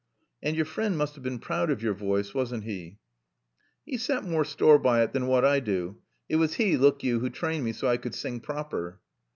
"And 0.41 0.55
your 0.55 0.65
friend 0.65 0.97
must 0.97 1.13
have 1.13 1.23
been 1.23 1.37
proud 1.37 1.69
of 1.69 1.83
your 1.83 1.93
voice, 1.93 2.33
wasn't 2.33 2.63
he?" 2.63 2.97
"He 3.85 3.97
sat 3.99 4.23
more 4.23 4.43
store 4.43 4.79
by 4.79 5.03
it 5.03 5.13
than 5.13 5.27
what 5.27 5.45
I 5.45 5.59
do. 5.59 5.97
It 6.27 6.37
was 6.37 6.55
he, 6.55 6.75
look 6.75 7.03
yo, 7.03 7.19
who 7.19 7.29
trained 7.29 7.63
me 7.65 7.71
so 7.71 7.85
as 7.87 7.91
I 7.93 7.97
could 7.97 8.15
sing 8.15 8.39
proper." 8.39 8.99